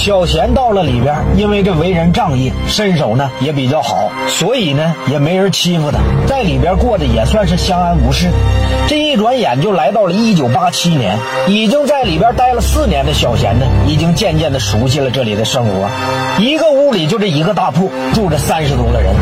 [0.00, 8.30] 小贤到了里边，因为这为人仗义，身手呢也比较好，所以呢也没人欺负他，在里边过的也算是相安无事。
[8.88, 11.18] 这一转眼就来到了一九八七年，
[11.48, 15.90] 已经在里边待了四年的小贤呢，已经渐渐的熟悉了这里的生活。
[16.38, 19.14] 一个屋里就这一个大铺，住着三十多个人。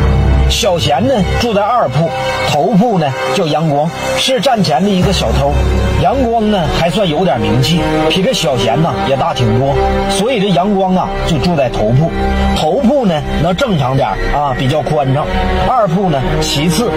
[0.49, 2.09] 小贤呢住在二铺，
[2.51, 5.53] 头铺呢叫阳光，是站前的一个小偷。
[6.01, 7.79] 阳光呢还算有点名气，
[8.09, 9.75] 比这小贤呢也大挺多，
[10.09, 12.09] 所以这阳光啊就住在头铺。
[12.57, 15.25] 头铺呢能正常点啊，比较宽敞。
[15.67, 16.89] 二铺呢其次，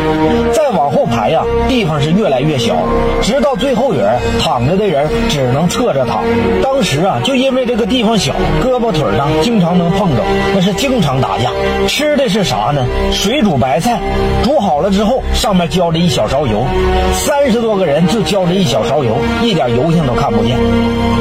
[0.53, 2.75] 再往后排呀，地方是越来越小，
[3.21, 6.23] 直到最后人躺着的人只能侧着躺。
[6.63, 8.33] 当时啊，就因为这个地方小，
[8.63, 10.23] 胳膊腿上经常能碰着，
[10.55, 11.51] 那是经常打架。
[11.87, 12.87] 吃的是啥呢？
[13.13, 13.42] 水。
[13.43, 14.01] 煮白菜，
[14.43, 16.65] 煮好了之后，上面浇了一小勺油，
[17.13, 20.57] 三十多个人就浇了一小勺油，一点油性都看不见。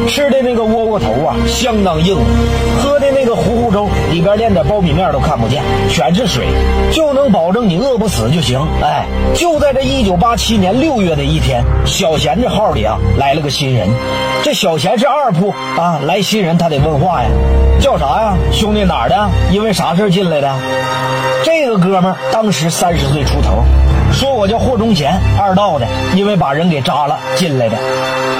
[0.07, 2.15] 吃的那个窝窝头啊，相当硬；
[2.81, 3.07] 喝的，
[4.11, 6.45] 里边连点苞米面都看不见，全是水，
[6.91, 8.59] 就能保证你饿不死就行。
[8.81, 13.87] 哎，就在这一九八七年六月的一天，小贤这号里啊来了个新人。
[14.43, 17.29] 这小贤是二铺啊，来新人他得问话呀，
[17.79, 18.35] 叫啥呀？
[18.51, 19.29] 兄弟哪儿的？
[19.49, 20.53] 因为啥事进来的？
[21.45, 23.63] 这个哥们儿当时三十岁出头，
[24.11, 27.77] 说我叫霍忠贤，二道的，因为把人给扎了进来的。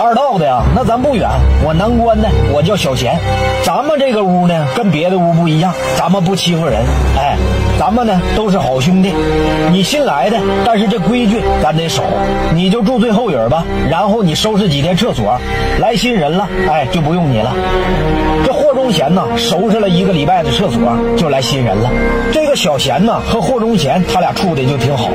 [0.02, 1.30] 二道的呀，那咱不远，
[1.64, 3.18] 我南关的，我叫小贤。
[3.64, 6.82] 咱们这个屋呢，跟别的屋不一样，咱们不欺负人，
[7.18, 7.38] 哎，
[7.80, 9.14] 咱们呢都是好兄弟。
[9.72, 12.04] 你新来的，但是这规矩咱得守，
[12.54, 15.40] 你就住最后影吧，然后你收拾几天厕所，
[15.80, 17.54] 来新人了，哎，就不用你了。
[18.82, 20.82] 钟贤呢，收拾了一个礼拜的厕所，
[21.16, 21.90] 就来新人了。
[22.34, 25.10] 这个小贤呢，和霍忠贤他俩处的就挺好，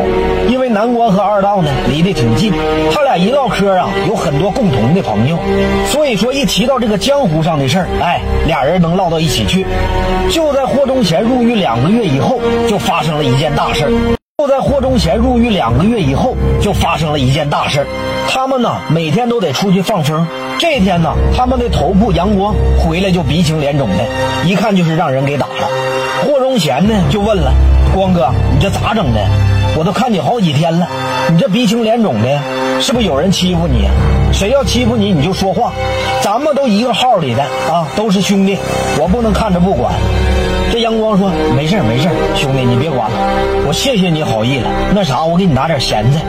[0.48, 2.52] 因为南关和二道呢离得挺近，
[2.92, 5.36] 他俩一唠嗑啊，有很多共同的朋友，
[5.86, 9.66] 所以说一提到这个江湖上的事儿，哎，俩人能唠到一起去。
[10.30, 13.90] 就在霍忠贤入狱两个月以后，就发生了一件大事儿。
[14.38, 17.86] 就在霍忠贤入狱两个月以后，就发生了一件大事儿。
[18.28, 20.26] 他们呢，每天都得出去放风。
[20.58, 24.04] 这天呢，他们的头部阳光回来就鼻青脸肿的，
[24.44, 25.68] 一看就是让人给打了。
[26.24, 27.52] 霍忠贤呢就问了
[27.94, 29.20] 光哥：“你这咋整的？
[29.76, 30.88] 我都看你好几天了，
[31.30, 32.40] 你这鼻青脸肿的，
[32.80, 33.86] 是不是有人欺负你？
[34.32, 35.72] 谁要欺负你，你就说话。
[36.22, 38.56] 咱们都一个号里的啊，都是兄弟，
[38.98, 39.92] 我不能看着不管。”
[40.76, 43.16] 这阳光说：“没事没事兄弟你别管了，
[43.66, 44.68] 我谢谢你好意了。
[44.94, 46.20] 那啥，我给你拿点咸菜。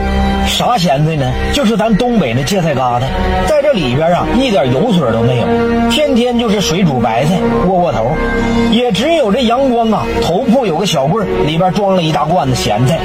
[0.46, 1.30] 啥咸菜呢？
[1.52, 3.02] 就是咱东北那芥菜疙瘩，
[3.46, 7.32] 在这里边啊，一点油水都没有，天天就是水煮白菜、
[7.66, 8.10] 窝窝头。
[8.70, 12.98] 也只有这阳光啊，头铺有个小柜里边装了一大罐子咸菜，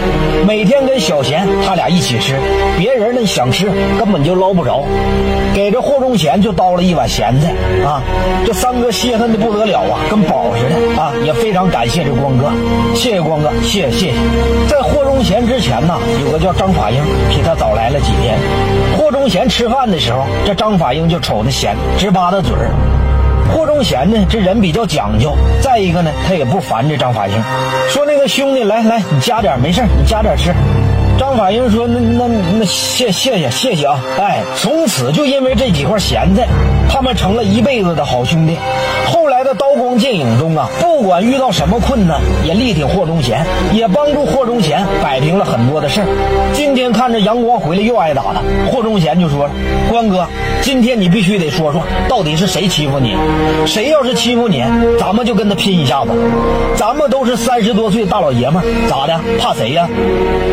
[0.47, 2.39] 每天跟小贤他俩一起吃，
[2.77, 4.85] 别人呢想吃根本就捞不着。
[5.53, 7.51] 给这霍忠贤就倒了一碗咸菜
[7.85, 8.01] 啊，
[8.45, 11.11] 这三哥泄愤的不得了啊，跟宝似的啊，
[11.63, 12.51] 常感谢这光哥，
[12.94, 14.13] 谢谢光哥，谢谢谢谢。
[14.68, 16.97] 在霍忠贤之前呢，有个叫张法英，
[17.29, 18.38] 比他早来了几天。
[18.97, 22.72] 霍忠贤吃饭的时候，这张法英就瞅着咸，直巴他嘴儿。
[23.53, 27.34] 霍忠贤呢，这人比较讲究，再一个呢，他也不烦这张法英，
[27.88, 30.53] 说那个兄弟来来，你加点，没事你加点吃。
[31.18, 34.03] 张法英说：“那那那谢谢谢谢谢啊！
[34.19, 36.47] 哎，从此就因为这几块咸菜，
[36.90, 38.57] 他们成了一辈子的好兄弟。
[39.43, 46.07] 后来的刀光剑影中啊，不管遇到什么困难，也力挺霍忠贤，也帮助霍忠贤摆平了很多的事儿。
[46.53, 49.51] 今天看着阳光回来又挨打了，霍忠贤就说了
[49.91, 50.25] ：‘关哥，
[50.61, 53.17] 今天你必须得说说，到底是谁欺负你？
[53.67, 54.63] 谁要是欺负你，
[54.97, 56.11] 咱们就跟他拼一下子。
[56.77, 59.19] 咱们都是三十多岁大老爷们儿，咋的？
[59.41, 59.89] 怕谁呀？’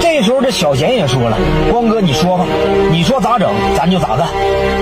[0.03, 1.39] 这时候这。”小贤也说了
[1.71, 2.45] ：“光哥，你说吧，
[2.91, 4.27] 你说咋整，咱就咋干。”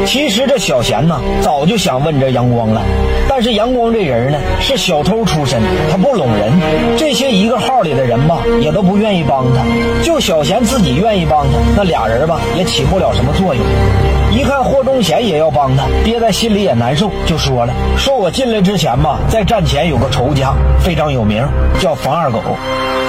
[0.07, 2.81] 其实这小贤呢，早就想问这阳光了，
[3.29, 5.61] 但是阳光这这人呢，是小偷出身，
[5.91, 6.53] 他不拢人，
[6.97, 9.61] 这些一个号里的人吧，也都不愿意帮他，
[10.05, 13.65] 就小贤自己愿意帮他，那俩人吧，也起不了什么作用。
[14.31, 21.45] 一看霍忠贤也要帮他，憋在心里也难受，就说了：“说我进来之前吧，在战前有个仇家，非常有名，
[21.81, 22.41] 叫房二狗。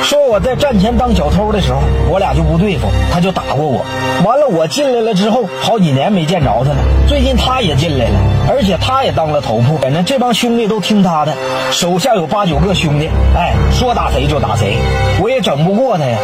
[0.02, 3.20] 说我在战前当小偷的时候，我俩就不对付，他。
[3.20, 3.86] 就打过我。
[4.26, 6.72] 完了，我进来了之后，好几年没见着他。
[6.72, 6.78] 了。
[7.08, 7.62] 最近他。
[7.62, 8.14] 也进来了，
[8.50, 11.36] 而且他也当了头铺，反正这帮兄弟都听他的，
[11.72, 14.76] 手下有八九个兄弟，哎，说打谁就打谁，
[15.22, 16.18] 我也整不过他呀。